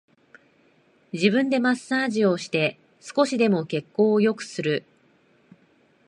[1.13, 4.83] 自分でマッサージをして少しでも血行を良くする